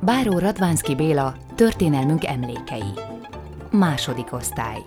Báró 0.00 0.38
Radvánszki 0.38 0.94
Béla 0.94 1.34
Történelmünk 1.54 2.24
emlékei 2.24 2.92
Második 3.70 4.32
osztály 4.32 4.78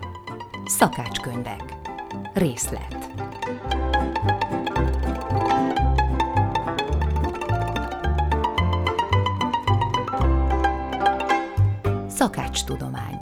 Szakácskönyvek 0.65 1.63
Részlet 2.33 3.09
Szakácstudomány 12.07 13.17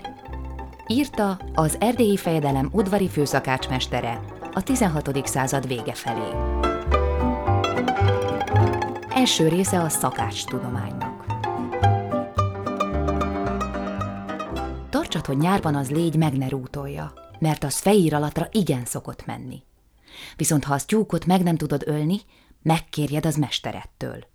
Írta 0.87 1.39
az 1.53 1.77
erdélyi 1.79 2.17
fejedelem 2.17 2.69
udvari 2.71 3.09
főszakácsmestere 3.09 4.19
a 4.53 4.63
16. 4.63 5.27
század 5.27 5.67
vége 5.67 5.93
felé. 5.93 6.29
Első 9.23 9.47
része 9.47 9.81
a 9.81 9.89
szakácstudománynak. 9.89 11.25
Tartsad, 14.89 15.25
hogy 15.25 15.37
nyárban 15.37 15.75
az 15.75 15.89
légy 15.89 16.15
meg 16.15 16.37
ne 16.37 16.47
rútolja, 16.47 17.13
mert 17.39 17.63
az 17.63 17.79
fejír 17.79 18.13
alatra 18.13 18.47
igen 18.51 18.85
szokott 18.85 19.25
menni. 19.25 19.63
Viszont 20.35 20.63
ha 20.63 20.73
az 20.73 20.85
tyúkot 20.85 21.25
meg 21.25 21.43
nem 21.43 21.57
tudod 21.57 21.83
ölni, 21.85 22.19
megkérjed 22.61 23.25
az 23.25 23.35
mesterettől. 23.35 24.25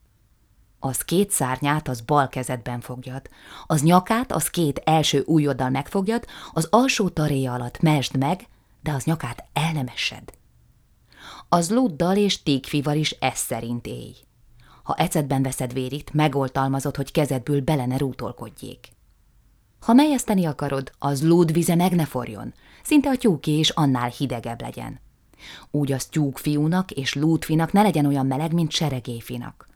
Az 0.78 1.04
két 1.04 1.30
szárnyát 1.30 1.88
az 1.88 2.00
bal 2.00 2.28
kezedben 2.28 2.80
fogjad, 2.80 3.28
az 3.66 3.82
nyakát 3.82 4.32
az 4.32 4.50
két 4.50 4.80
első 4.84 5.22
ujjoddal 5.26 5.70
megfogjad, 5.70 6.24
az 6.52 6.66
alsó 6.70 7.08
taréja 7.08 7.52
alatt 7.52 7.80
mesd 7.80 8.16
meg, 8.16 8.46
de 8.82 8.92
az 8.92 9.04
nyakát 9.04 9.44
el 9.52 9.72
nem 9.72 9.86
esed. 9.94 10.32
Az 11.48 11.70
luddal 11.70 12.16
és 12.16 12.42
tígfival 12.42 12.96
is 12.96 13.10
ez 13.10 13.38
szerint 13.38 13.86
élj. 13.86 14.26
Ha 14.88 14.94
ecetben 14.94 15.42
veszed 15.42 15.72
vérit, 15.72 16.12
megoltalmazod, 16.12 16.96
hogy 16.96 17.12
kezedből 17.12 17.60
bele 17.60 17.86
ne 17.86 17.96
rútolkodjék. 17.96 18.88
Ha 19.80 19.92
melyeszteni 19.92 20.44
akarod, 20.44 20.92
az 20.98 21.22
lúdvize 21.22 21.74
meg 21.74 21.94
ne 21.94 22.04
forjon, 22.04 22.54
szinte 22.82 23.08
a 23.08 23.16
tyúké 23.16 23.58
is 23.58 23.70
annál 23.70 24.08
hidegebb 24.08 24.60
legyen. 24.60 25.00
Úgy 25.70 25.92
az 25.92 26.06
tyúkfiúnak 26.06 26.90
és 26.90 27.14
lúdfinak 27.14 27.72
ne 27.72 27.82
legyen 27.82 28.06
olyan 28.06 28.26
meleg, 28.26 28.52
mint 28.52 28.70
seregéfinak. 28.70 29.68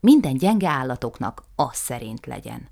Minden 0.00 0.36
gyenge 0.36 0.68
állatoknak 0.68 1.44
az 1.56 1.76
szerint 1.76 2.26
legyen. 2.26 2.68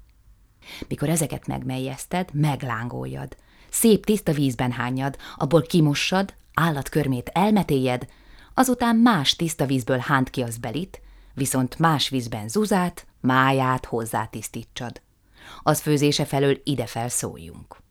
Mikor 0.89 1.08
ezeket 1.08 1.47
megmelyezted, 1.47 2.29
meglángoljad. 2.33 3.36
Szép 3.70 4.06
tiszta 4.06 4.33
vízben 4.33 4.73
hányad, 4.73 5.17
abból 5.36 5.62
kimossad, 5.62 6.34
állatkörmét 6.55 7.31
elmetéljed, 7.34 8.06
azután 8.55 8.97
más 8.97 9.36
tiszta 9.36 9.67
vízből 9.67 9.98
hánt 9.98 10.31
ki 10.31 10.42
az 10.42 10.58
belit, 10.58 11.03
viszont 11.35 11.79
más 11.79 12.09
vízben 12.09 12.49
zuzát, 12.49 13.07
máját 13.21 13.85
hozzátisztítsad. 13.85 15.03
Az 15.63 15.81
főzése 15.81 16.25
felől 16.25 16.61
ide 16.65 16.87
felszóljunk. 16.87 17.83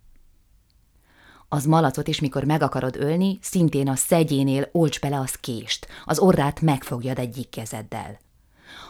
Az 1.49 1.65
malacot 1.65 2.07
is, 2.07 2.19
mikor 2.19 2.43
meg 2.43 2.61
akarod 2.61 2.95
ölni, 2.95 3.37
szintén 3.41 3.89
a 3.89 3.95
szegyénél 3.95 4.69
olcs 4.71 4.99
bele 4.99 5.19
az 5.19 5.35
kést, 5.35 5.87
az 6.05 6.19
orrát 6.19 6.61
megfogjad 6.61 7.19
egyik 7.19 7.49
kezeddel. 7.49 8.19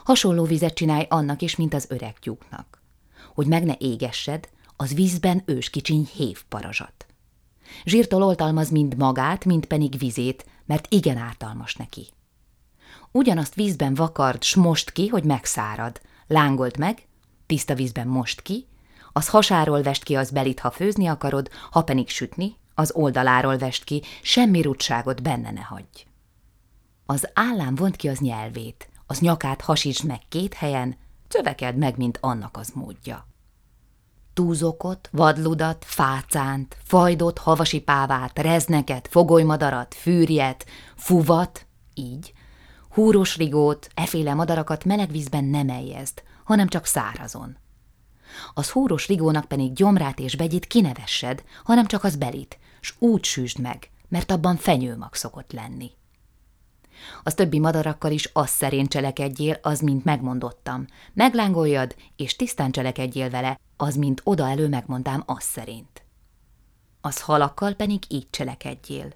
Hasonló 0.03 0.43
vizet 0.43 0.73
csinálj 0.73 1.05
annak 1.09 1.41
is, 1.41 1.55
mint 1.55 1.73
az 1.73 1.85
öreg 1.89 2.19
tyúknak. 2.19 2.81
Hogy 3.33 3.47
meg 3.47 3.63
ne 3.63 3.73
égessed, 3.77 4.49
az 4.75 4.93
vízben 4.93 5.43
ős 5.45 5.69
kicsiny 5.69 6.09
hévparazsat. 6.13 7.05
Zsírtól 7.85 8.23
oltalmaz 8.23 8.69
mind 8.69 8.97
magát, 8.97 9.45
mind 9.45 9.65
pedig 9.65 9.97
vizét, 9.97 10.45
mert 10.65 10.87
igen 10.89 11.17
ártalmas 11.17 11.75
neki. 11.75 12.07
Ugyanazt 13.15 13.55
vízben 13.55 13.93
vakard, 13.93 14.43
s 14.43 14.55
most 14.55 14.91
ki, 14.91 15.07
hogy 15.07 15.23
megszárad. 15.23 16.01
Lángolt 16.27 16.77
meg, 16.77 17.07
tiszta 17.45 17.75
vízben 17.75 18.07
most 18.07 18.41
ki, 18.41 18.67
az 19.11 19.27
hasáról 19.27 19.81
vest 19.81 20.03
ki 20.03 20.15
az 20.15 20.31
belit, 20.31 20.59
ha 20.59 20.71
főzni 20.71 21.07
akarod, 21.07 21.49
ha 21.71 21.83
pedig 21.83 22.09
sütni, 22.09 22.55
az 22.75 22.91
oldaláról 22.95 23.57
vest 23.57 23.83
ki, 23.83 24.01
semmi 24.21 24.61
rutságot 24.61 25.21
benne 25.21 25.51
ne 25.51 25.61
hagyj. 25.61 26.05
Az 27.05 27.29
állám 27.33 27.75
vont 27.75 27.95
ki 27.95 28.07
az 28.07 28.19
nyelvét, 28.19 28.89
az 29.07 29.19
nyakát 29.19 29.61
hasítsd 29.61 30.05
meg 30.05 30.21
két 30.29 30.53
helyen, 30.53 30.95
cövekeld 31.27 31.77
meg, 31.77 31.97
mint 31.97 32.17
annak 32.21 32.57
az 32.57 32.71
módja. 32.73 33.27
Túzokot, 34.33 35.09
vadludat, 35.11 35.85
fácánt, 35.85 36.77
fajdot, 36.83 37.37
havasi 37.37 37.81
pávát, 37.81 38.39
rezneket, 38.39 39.07
fogolymadarat, 39.07 39.93
fűrjet, 39.93 40.65
fuvat, 40.95 41.65
így, 41.93 42.33
húros 42.93 43.37
rigót, 43.37 43.89
eféle 43.93 44.33
madarakat 44.33 44.85
meleg 44.85 45.11
vízben 45.11 45.43
nem 45.43 45.69
eljezd, 45.69 46.23
hanem 46.43 46.67
csak 46.67 46.85
szárazon. 46.85 47.57
Az 48.53 48.69
húros 48.69 49.07
rigónak 49.07 49.45
pedig 49.45 49.73
gyomrát 49.73 50.19
és 50.19 50.35
begyit 50.35 50.65
kinevessed, 50.65 51.43
hanem 51.63 51.85
csak 51.85 52.03
az 52.03 52.15
belit, 52.15 52.59
s 52.79 52.93
úgy 52.99 53.23
sűsd 53.23 53.59
meg, 53.59 53.89
mert 54.07 54.31
abban 54.31 54.55
fenyőmag 54.55 55.13
szokott 55.13 55.51
lenni. 55.51 55.91
Az 57.23 57.33
többi 57.33 57.59
madarakkal 57.59 58.11
is 58.11 58.29
az 58.33 58.49
szerint 58.49 58.89
cselekedjél, 58.89 59.59
az, 59.61 59.79
mint 59.79 60.03
megmondottam. 60.03 60.85
Meglángoljad, 61.13 61.95
és 62.15 62.35
tisztán 62.35 62.71
cselekedjél 62.71 63.29
vele, 63.29 63.59
az, 63.77 63.95
mint 63.95 64.21
oda 64.23 64.49
elő 64.49 64.67
megmondám, 64.67 65.23
az 65.25 65.43
szerint. 65.43 66.03
Az 67.01 67.21
halakkal 67.21 67.73
pedig 67.73 68.03
így 68.07 68.27
cselekedjél. 68.29 69.13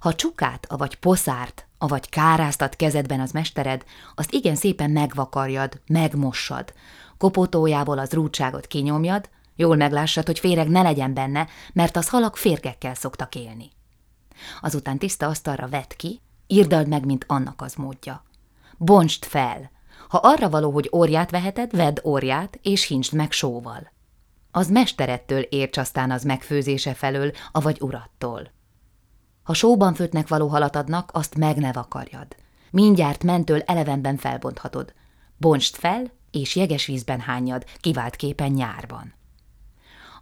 Ha 0.00 0.14
csukát, 0.14 0.66
avagy 0.66 0.98
poszárt, 0.98 1.66
avagy 1.82 2.08
káráztat 2.08 2.76
kezedben 2.76 3.20
az 3.20 3.30
mestered, 3.30 3.84
azt 4.14 4.32
igen 4.32 4.54
szépen 4.54 4.90
megvakarjad, 4.90 5.80
megmossad, 5.86 6.72
kopótójából 7.18 7.98
az 7.98 8.12
rúdságot 8.12 8.66
kinyomjad, 8.66 9.28
jól 9.56 9.76
meglássad, 9.76 10.26
hogy 10.26 10.38
féreg 10.38 10.68
ne 10.68 10.82
legyen 10.82 11.14
benne, 11.14 11.48
mert 11.72 11.96
az 11.96 12.08
halak 12.08 12.36
férgekkel 12.36 12.94
szoktak 12.94 13.34
élni. 13.34 13.70
Azután 14.60 14.98
tiszta 14.98 15.26
asztalra 15.26 15.68
vedd 15.68 15.96
ki, 15.96 16.20
írdald 16.46 16.88
meg, 16.88 17.04
mint 17.04 17.24
annak 17.28 17.62
az 17.62 17.74
módja. 17.74 18.24
Bontsd 18.76 19.24
fel! 19.24 19.70
Ha 20.08 20.18
arra 20.18 20.50
való, 20.50 20.70
hogy 20.70 20.90
óriát 20.92 21.30
veheted, 21.30 21.76
vedd 21.76 22.00
óriát, 22.04 22.58
és 22.62 22.86
hincsd 22.86 23.12
meg 23.12 23.32
sóval. 23.32 23.92
Az 24.50 24.70
mesterettől 24.70 25.40
érts 25.40 25.76
aztán 25.76 26.10
az 26.10 26.22
megfőzése 26.22 26.94
felől, 26.94 27.32
avagy 27.52 27.78
urattól. 27.80 28.50
Ha 29.42 29.54
sóban 29.54 29.94
főtnek 29.94 30.28
való 30.28 30.48
halat 30.48 30.76
adnak, 30.76 31.10
azt 31.12 31.36
meg 31.36 31.56
ne 31.56 31.72
vakarjad. 31.72 32.36
Mindjárt 32.70 33.24
mentől 33.24 33.60
elevenben 33.60 34.16
felbonthatod. 34.16 34.94
Bontsd 35.36 35.74
fel, 35.74 36.10
és 36.30 36.56
jeges 36.56 36.86
vízben 36.86 37.20
hányad, 37.20 37.64
kivált 37.80 38.16
képen 38.16 38.50
nyárban. 38.50 39.14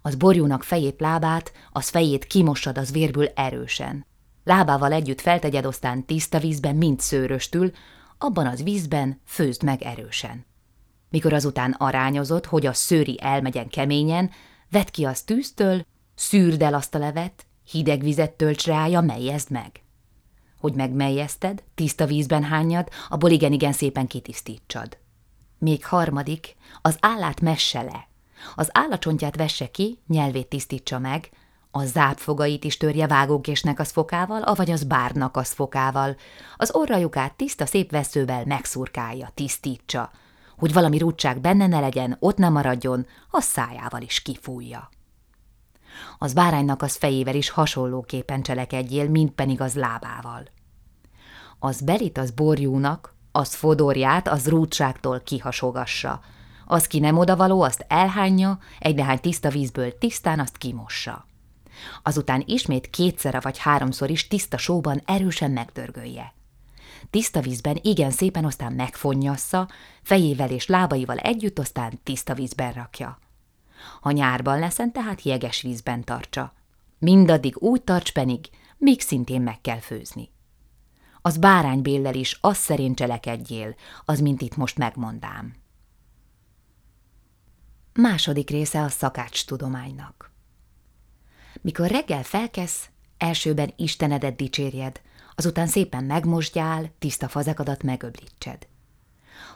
Az 0.02 0.14
borjúnak 0.14 0.62
fejét, 0.62 1.00
lábát, 1.00 1.52
az 1.72 1.88
fejét 1.88 2.24
kimossad 2.24 2.78
az 2.78 2.92
vérből 2.92 3.26
erősen. 3.34 4.06
Lábával 4.44 4.92
együtt 4.92 5.20
feltegyed 5.20 5.64
aztán 5.64 6.06
tiszta 6.06 6.38
vízben, 6.38 6.76
mint 6.76 7.00
szőröstül, 7.00 7.72
abban 8.18 8.46
az 8.46 8.62
vízben 8.62 9.20
főzd 9.24 9.62
meg 9.62 9.82
erősen. 9.82 10.46
Mikor 11.08 11.32
azután 11.32 11.72
arányozod, 11.72 12.46
hogy 12.46 12.66
a 12.66 12.72
szőri 12.72 13.18
elmegyen 13.22 13.68
keményen, 13.68 14.30
vedd 14.70 14.90
ki 14.90 15.04
az 15.04 15.22
tűztől, 15.22 15.86
szűrd 16.14 16.62
el 16.62 16.74
azt 16.74 16.94
a 16.94 16.98
levet, 16.98 17.46
hideg 17.70 18.02
vizet 18.02 18.32
tölts 18.32 18.66
rája, 18.66 19.00
melyezd 19.00 19.50
meg. 19.50 19.82
Hogy 20.58 20.74
megmelyezted, 20.74 21.62
tiszta 21.74 22.06
vízben 22.06 22.42
hányad, 22.42 22.88
abból 23.08 23.30
igen-igen 23.30 23.72
szépen 23.72 24.06
kitisztítsad. 24.06 24.98
Még 25.58 25.86
harmadik, 25.86 26.56
az 26.82 26.96
állát 27.00 27.40
messe 27.40 27.82
le. 27.82 28.08
Az 28.54 28.68
állacsontját 28.72 29.36
vesse 29.36 29.70
ki, 29.70 29.98
nyelvét 30.06 30.48
tisztítsa 30.48 30.98
meg, 30.98 31.30
a 31.70 31.84
zápfogait 31.84 32.64
is 32.64 32.76
törje 32.76 33.06
vágókésnek 33.06 33.78
az 33.78 33.90
fokával, 33.90 34.42
avagy 34.42 34.70
az 34.70 34.84
bárnak 34.84 35.36
az 35.36 35.52
fokával. 35.52 36.16
Az 36.56 36.74
orrajukát 36.74 37.34
tiszta 37.34 37.66
szép 37.66 37.90
veszővel 37.90 38.44
megszurkálja, 38.44 39.30
tisztítsa, 39.34 40.10
hogy 40.56 40.72
valami 40.72 40.98
rúdság 40.98 41.40
benne 41.40 41.66
ne 41.66 41.80
legyen, 41.80 42.16
ott 42.20 42.36
nem 42.36 42.52
maradjon, 42.52 43.06
a 43.30 43.40
szájával 43.40 44.02
is 44.02 44.22
kifújja. 44.22 44.90
Az 46.18 46.32
báránynak 46.32 46.82
az 46.82 46.96
fejével 46.96 47.34
is 47.34 47.50
hasonlóképpen 47.50 48.42
cselekedjél, 48.42 49.08
mint 49.08 49.32
pedig 49.32 49.60
az 49.60 49.74
lábával. 49.74 50.48
Az 51.58 51.80
belit 51.80 52.18
az 52.18 52.30
borjúnak, 52.30 53.14
az 53.32 53.54
fodorját 53.54 54.28
az 54.28 54.48
rúdságtól 54.48 55.20
kihasogassa. 55.20 56.20
Az 56.66 56.86
ki 56.86 56.98
nem 56.98 57.18
odavaló, 57.18 57.62
azt 57.62 57.84
elhányja, 57.88 58.58
egy 58.78 58.94
nehány 58.94 59.20
tiszta 59.20 59.48
vízből 59.48 59.98
tisztán 59.98 60.40
azt 60.40 60.56
kimossa. 60.56 61.26
Azután 62.02 62.42
ismét 62.46 62.90
kétszer 62.90 63.38
vagy 63.42 63.58
háromszor 63.58 64.10
is 64.10 64.28
tiszta 64.28 64.56
sóban 64.56 65.02
erősen 65.04 65.50
megdörgölje. 65.50 66.34
Tiszta 67.10 67.40
vízben 67.40 67.78
igen 67.82 68.10
szépen 68.10 68.44
aztán 68.44 68.72
megfonnyassza, 68.72 69.68
fejével 70.02 70.50
és 70.50 70.66
lábaival 70.66 71.16
együtt 71.16 71.58
aztán 71.58 72.00
tiszta 72.02 72.34
vízben 72.34 72.72
rakja. 72.72 73.18
Ha 74.00 74.10
nyárban 74.10 74.58
leszen, 74.58 74.92
tehát 74.92 75.22
jeges 75.22 75.62
vízben 75.62 76.04
tartsa. 76.04 76.52
Mindaddig 76.98 77.56
úgy 77.58 77.82
tarts 77.82 78.12
penig, 78.12 78.48
míg 78.76 79.00
szintén 79.00 79.42
meg 79.42 79.60
kell 79.60 79.78
főzni. 79.78 80.30
az 81.22 81.36
báránybéllel 81.36 82.14
is 82.14 82.38
az 82.40 82.56
szerint 82.56 82.96
cselekedjél, 82.96 83.74
az 84.04 84.20
mint 84.20 84.42
itt 84.42 84.56
most 84.56 84.78
megmondám. 84.78 85.54
Második 87.92 88.50
része 88.50 88.82
a 88.82 88.88
szakács 88.88 89.46
tudománynak. 89.46 90.32
Mikor 91.60 91.90
reggel 91.90 92.22
felkesz, 92.22 92.88
elsőben 93.18 93.72
Istenedet 93.76 94.36
dicsérjed, 94.36 95.00
azután 95.34 95.66
szépen 95.66 96.04
megmosdjál, 96.04 96.92
tiszta 96.98 97.28
fazekadat 97.28 97.82
megöblítsed. 97.82 98.68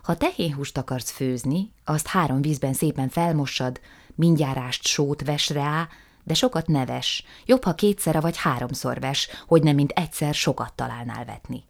Ha 0.02 0.16
tehénhúst 0.16 0.78
akarsz 0.78 1.10
főzni, 1.10 1.72
azt 1.84 2.06
három 2.06 2.40
vízben 2.40 2.72
szépen 2.72 3.08
felmossad, 3.08 3.80
mindjárást 4.14 4.86
sót 4.86 5.24
ves 5.24 5.50
rá, 5.50 5.88
de 6.24 6.34
sokat 6.34 6.66
neves, 6.66 7.24
jobb, 7.44 7.64
ha 7.64 7.74
kétszer 7.74 8.20
vagy 8.20 8.36
háromszor 8.36 9.00
ves, 9.00 9.28
hogy 9.46 9.62
nem 9.62 9.74
mint 9.74 9.90
egyszer 9.90 10.34
sokat 10.34 10.72
találnál 10.74 11.24
vetni. 11.24 11.64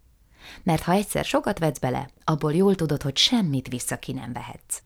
Mert 0.62 0.82
ha 0.82 0.92
egyszer 0.92 1.24
sokat 1.24 1.58
vetsz 1.58 1.78
bele, 1.78 2.08
abból 2.24 2.54
jól 2.54 2.74
tudod, 2.74 3.02
hogy 3.02 3.16
semmit 3.16 3.68
vissza 3.68 3.98
ki 3.98 4.12
nem 4.12 4.32
vehetsz. 4.32 4.82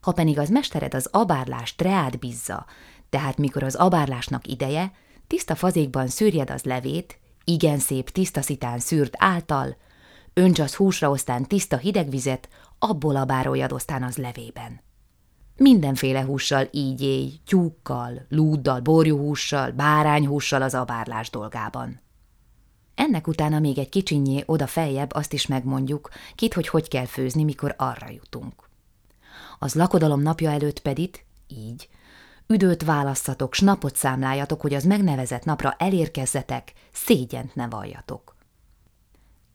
Ha 0.00 0.12
pedig 0.12 0.38
az 0.38 0.48
mestered 0.48 0.94
az 0.94 1.08
abárlást 1.10 1.82
reád 1.82 2.18
bízza, 2.18 2.66
tehát 3.10 3.36
mikor 3.36 3.62
az 3.62 3.74
abárlásnak 3.74 4.46
ideje, 4.46 4.92
tiszta 5.26 5.54
fazékban 5.54 6.08
szűrjed 6.08 6.50
az 6.50 6.62
levét, 6.62 7.18
igen 7.44 7.78
szép 7.78 8.10
tiszta 8.10 8.42
szitán 8.42 8.78
szűrt 8.78 9.14
által, 9.16 9.76
önts 10.34 10.58
az 10.58 10.74
húsra 10.74 11.10
osztán 11.10 11.46
tiszta 11.46 11.76
hideg 11.76 12.10
vizet, 12.10 12.48
abból 12.78 13.16
abároljad 13.16 13.72
osztán 13.72 14.02
az 14.02 14.16
levében. 14.16 14.80
Mindenféle 15.62 16.24
hússal 16.24 16.68
így 16.70 17.00
éj, 17.00 17.40
tyúkkal, 17.46 18.26
lúddal, 18.28 18.80
borjuhússal, 18.80 19.70
bárányhússal 19.70 20.62
az 20.62 20.74
abárlás 20.74 21.30
dolgában. 21.30 22.00
Ennek 22.94 23.26
utána 23.26 23.58
még 23.58 23.78
egy 23.78 23.88
kicsinyé 23.88 24.42
oda 24.46 24.66
feljebb 24.66 25.12
azt 25.12 25.32
is 25.32 25.46
megmondjuk, 25.46 26.08
kit, 26.34 26.54
hogy 26.54 26.68
hogy 26.68 26.88
kell 26.88 27.04
főzni, 27.06 27.44
mikor 27.44 27.74
arra 27.78 28.10
jutunk. 28.10 28.68
Az 29.58 29.74
lakodalom 29.74 30.20
napja 30.20 30.50
előtt 30.50 30.80
pedig, 30.80 31.24
így, 31.48 31.88
üdőt 32.46 32.84
választatok, 32.84 33.54
s 33.54 33.60
napot 33.60 33.96
számláljatok, 33.96 34.60
hogy 34.60 34.74
az 34.74 34.84
megnevezett 34.84 35.44
napra 35.44 35.74
elérkezzetek, 35.78 36.72
szégyent 36.92 37.54
ne 37.54 37.68
valljatok. 37.68 38.36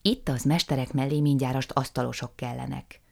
Itt 0.01 0.29
az 0.29 0.43
mesterek 0.43 0.93
mellé 0.93 1.21
mindjárast 1.21 1.71
asztalosok 1.71 2.35
kellenek. 2.35 3.03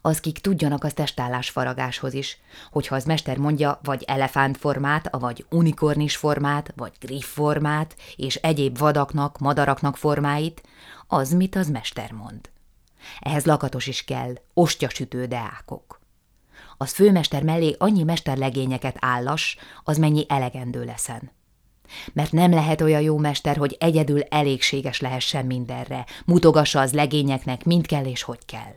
Az, 0.00 0.20
kik 0.20 0.38
tudjanak 0.38 0.84
az 0.84 0.92
testállás 0.92 1.50
faragáshoz 1.50 2.12
is, 2.12 2.38
hogyha 2.70 2.94
az 2.94 3.04
mester 3.04 3.36
mondja 3.36 3.80
vagy 3.82 4.02
elefántformát, 4.06 5.08
vagy 5.10 5.46
unikornis 5.50 6.16
formát, 6.16 6.72
vagy 6.76 6.92
griff 7.00 7.26
formát, 7.26 7.96
és 8.16 8.34
egyéb 8.34 8.78
vadaknak, 8.78 9.38
madaraknak 9.38 9.96
formáit, 9.96 10.62
az 11.06 11.30
mit 11.30 11.56
az 11.56 11.68
mester 11.68 12.12
mond. 12.12 12.50
Ehhez 13.20 13.44
lakatos 13.44 13.86
is 13.86 14.04
kell, 14.04 14.34
ostyasütő 14.54 15.26
deákok. 15.26 16.00
Az 16.76 16.92
főmester 16.92 17.42
mellé 17.42 17.74
annyi 17.78 18.02
mesterlegényeket 18.02 18.96
állas, 18.98 19.56
az 19.84 19.98
mennyi 19.98 20.24
elegendő 20.28 20.84
leszen. 20.84 21.30
Mert 22.12 22.32
nem 22.32 22.50
lehet 22.50 22.80
olyan 22.80 23.00
jó 23.00 23.18
mester, 23.18 23.56
hogy 23.56 23.76
egyedül 23.80 24.22
elégséges 24.22 25.00
lehessen 25.00 25.46
mindenre, 25.46 26.06
mutogassa 26.24 26.80
az 26.80 26.92
legényeknek, 26.92 27.64
mind 27.64 27.86
kell 27.86 28.04
és 28.04 28.22
hogy 28.22 28.44
kell. 28.46 28.74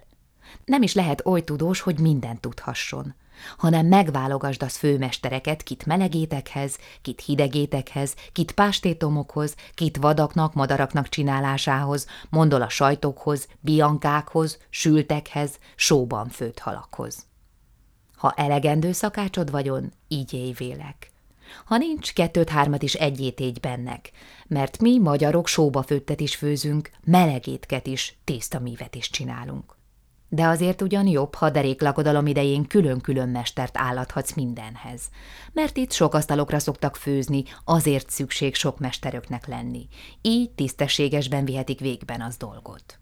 Nem 0.65 0.81
is 0.81 0.93
lehet 0.93 1.25
oly 1.25 1.43
tudós, 1.43 1.79
hogy 1.79 1.99
mindent 1.99 2.39
tudhasson, 2.39 3.15
hanem 3.57 3.85
megválogasd 3.85 4.63
az 4.63 4.75
főmestereket, 4.75 5.63
kit 5.63 5.85
melegétekhez, 5.85 6.77
kit 7.01 7.21
hidegétekhez, 7.21 8.15
kit 8.31 8.51
pástétomokhoz, 8.51 9.55
kit 9.73 9.97
vadaknak, 9.97 10.53
madaraknak 10.53 11.09
csinálásához, 11.09 12.07
mondol 12.29 12.61
a 12.61 12.69
sajtokhoz, 12.69 13.47
biankákhoz, 13.59 14.59
sültekhez, 14.69 15.59
sóban 15.75 16.29
főtt 16.29 16.59
halakhoz. 16.59 17.25
Ha 18.15 18.33
elegendő 18.35 18.91
szakácsod 18.91 19.51
vagyon, 19.51 19.91
így 20.07 20.33
élj 20.33 20.51
vélek. 20.51 21.11
Ha 21.65 21.77
nincs, 21.77 22.13
kettőt-hármat 22.13 22.83
is 22.83 22.93
egyét 22.93 23.39
égy 23.39 23.59
bennek, 23.59 24.11
mert 24.47 24.79
mi 24.81 24.99
magyarok 24.99 25.47
sóba 25.47 25.83
főttet 25.83 26.19
is 26.19 26.35
főzünk, 26.35 26.91
melegétket 27.03 27.87
is, 27.87 28.17
tésztamívet 28.23 28.95
is 28.95 29.09
csinálunk. 29.09 29.75
De 30.29 30.45
azért 30.47 30.81
ugyan 30.81 31.07
jobb, 31.07 31.35
ha 31.35 31.49
deréklakodalom 31.49 32.27
idején 32.27 32.67
külön-külön 32.67 33.29
mestert 33.29 33.77
állathatsz 33.77 34.33
mindenhez, 34.33 35.01
mert 35.53 35.77
itt 35.77 35.91
sok 35.91 36.13
asztalokra 36.13 36.59
szoktak 36.59 36.95
főzni, 36.95 37.43
azért 37.63 38.09
szükség 38.09 38.55
sok 38.55 38.79
mesteröknek 38.79 39.47
lenni, 39.47 39.87
így 40.21 40.51
tisztességesben 40.51 41.45
vihetik 41.45 41.79
végben 41.79 42.21
az 42.21 42.37
dolgot. 42.37 42.99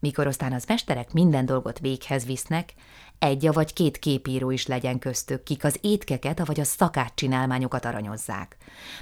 Mikor 0.00 0.26
aztán 0.26 0.52
az 0.52 0.64
mesterek 0.64 1.12
minden 1.12 1.46
dolgot 1.46 1.78
véghez 1.78 2.24
visznek, 2.24 2.74
egy 3.18 3.52
vagy 3.52 3.72
két 3.72 3.98
képíró 3.98 4.50
is 4.50 4.66
legyen 4.66 4.98
köztük, 4.98 5.42
kik 5.42 5.64
az 5.64 5.78
étkeket, 5.80 6.46
vagy 6.46 6.60
a 6.60 6.64
szakácscsinálmányokat 6.64 7.84
aranyozzák. 7.84 8.56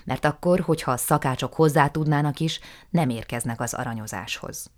Mert 0.05 0.25
akkor, 0.25 0.61
hogyha 0.61 0.91
a 0.91 0.97
szakácsok 0.97 1.55
hozzá 1.55 1.89
tudnának 1.89 2.41
is, 2.41 2.61
nem 2.91 3.09
érkeznek 3.09 3.61
az 3.61 3.75
aranyozáshoz. 3.75 4.71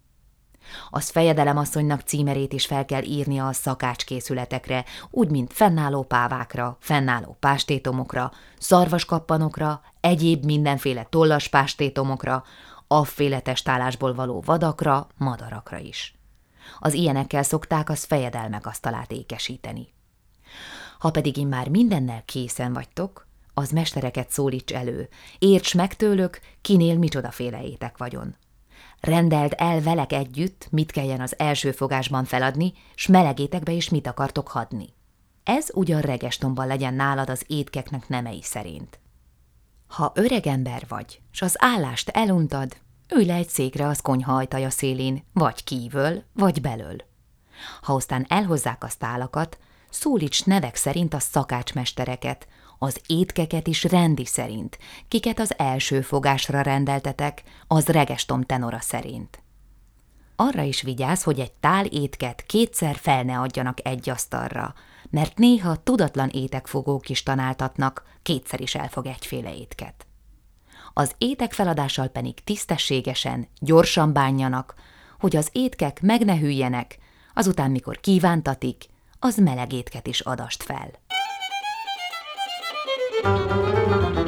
Az 0.91 1.09
fejedelemasszonynak 1.09 2.01
címerét 2.01 2.53
is 2.53 2.67
fel 2.67 2.85
kell 2.85 3.03
írnia 3.03 3.47
a 3.47 3.53
szakácskészületekre, 3.53 4.85
úgy, 5.11 5.31
mint 5.31 5.53
fennálló 5.53 6.03
pávákra, 6.03 6.77
fennálló 6.81 7.37
pástétomokra, 7.41 8.33
szarvaskappanokra, 8.59 9.81
egyéb 10.01 10.45
mindenféle 10.45 11.07
tollas 11.11 11.49
pástétomokra, 11.49 12.45
afféle 12.87 13.41
testálásból 13.41 14.15
való 14.15 14.43
vadakra, 14.47 15.07
madarakra 15.17 15.79
is. 15.79 16.15
Az 16.79 16.95
ilyenekkel 16.95 17.43
szokták 17.43 17.91
az 17.91 18.05
fejedelmek 18.05 18.67
asztalát 18.67 19.13
ékesíteni. 19.13 19.93
Ha 20.99 21.11
pedig 21.11 21.37
én 21.37 21.47
már 21.47 21.69
mindennel 21.69 22.23
készen 22.25 22.73
vagytok, 22.73 23.27
az 23.55 23.71
mestereket 23.71 24.31
szólíts 24.31 24.73
elő, 24.73 25.09
érts 25.39 25.75
meg 25.75 25.97
tőlük, 25.97 26.41
kinél 26.61 26.99
micsodaféle 26.99 27.63
étek 27.63 27.99
vagyon. 27.99 28.37
Rendeld 29.01 29.55
el 29.57 29.81
velek 29.81 30.13
együtt, 30.13 30.69
mit 30.71 30.91
kelljen 30.91 31.21
az 31.21 31.39
első 31.39 31.73
fogásban 31.73 32.25
feladni, 32.25 32.73
s 32.95 33.07
melegétekbe 33.07 33.73
is 33.73 33.89
mit 33.89 34.07
akartok 34.07 34.49
hadni. 34.49 34.89
Ez 35.45 35.69
ugyan 35.73 36.01
regestomban 36.01 36.67
legyen 36.67 36.95
nálad 36.95 37.31
az 37.31 37.45
étkeknek 37.47 38.09
nemei 38.09 38.43
szerint. 38.43 38.99
Ha 39.87 40.13
öreg 40.15 40.47
ember 40.47 40.85
vagy, 40.89 41.21
s 41.31 41.43
az 41.43 41.55
állást 41.59 42.09
eluntad, 42.09 42.77
ülj 43.15 43.25
le 43.25 43.35
egy 43.35 43.49
székre 43.49 43.87
az 43.87 44.01
konyha 44.01 44.37
ajtaja 44.37 44.71
szélén, 44.71 45.25
vagy 45.33 45.65
kívül, 45.65 46.23
vagy 46.33 46.61
belől. 46.61 46.97
Ha 47.83 47.95
aztán 47.95 48.27
elhozzák 48.29 48.85
a 48.85 48.89
tálakat, 48.99 49.59
szólíts 49.91 50.45
nevek 50.45 50.77
szerint 50.77 51.15
a 51.15 51.19
szakácsmestereket, 51.19 52.49
az 52.79 53.01
étkeket 53.07 53.67
is 53.67 53.85
rendi 53.85 54.25
szerint, 54.25 54.79
kiket 55.09 55.39
az 55.39 55.59
első 55.59 56.01
fogásra 56.01 56.61
rendeltetek, 56.61 57.43
az 57.67 57.87
regestom 57.87 58.43
tenora 58.43 58.81
szerint. 58.81 59.43
Arra 60.37 60.63
is 60.63 60.83
vigyázz, 60.83 61.23
hogy 61.23 61.41
egy 61.41 61.53
tál 61.53 61.85
étket 61.85 62.43
kétszer 62.47 62.97
fel 62.97 63.23
ne 63.23 63.39
adjanak 63.39 63.87
egy 63.87 64.11
asztalra, 64.11 64.75
mert 65.11 65.39
néha 65.39 65.77
tudatlan 65.77 66.29
étekfogók 66.29 67.09
is 67.09 67.23
tanáltatnak, 67.23 68.03
kétszer 68.23 68.61
is 68.61 68.75
elfog 68.75 69.07
egyféle 69.07 69.55
étket. 69.55 70.07
Az 70.95 71.15
étek 71.19 71.53
feladással 71.53 72.07
pedig 72.07 72.45
tisztességesen, 72.45 73.49
gyorsan 73.61 74.13
bánjanak, 74.13 74.75
hogy 75.19 75.37
az 75.37 75.49
étkek 75.53 76.01
meg 76.01 76.25
ne 76.25 76.37
hűljenek, 76.37 76.99
azután, 77.35 77.71
mikor 77.71 78.01
kívántatik, 78.01 78.85
az 79.19 79.37
meleg 79.37 79.73
étket 79.73 80.07
is 80.07 80.21
adast 80.21 80.63
fel. 80.63 80.91
Música 83.25 84.28